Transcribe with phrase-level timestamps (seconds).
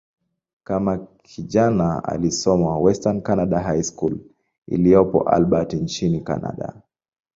[0.63, 4.17] Kama kijana, alisoma "Western Canada High School"
[4.67, 6.81] iliyopo Albert, nchini Kanada.